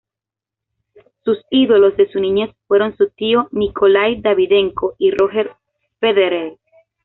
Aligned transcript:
Sus 1.23 1.37
ídolos 1.51 1.95
de 1.95 2.11
su 2.11 2.19
niñez 2.19 2.49
fueron 2.67 2.97
su 2.97 3.09
tío, 3.11 3.49
Nikolái 3.51 4.19
Davydenko 4.19 4.95
y 4.97 5.11
Roger 5.11 5.51
Federer. 5.99 6.57